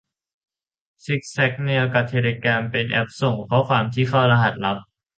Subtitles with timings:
[1.05, 3.35] ซิกแนลกับเทเลแกรมเป็นแอปส่ง
[3.69, 4.77] ความที่เข้ารหัสลับ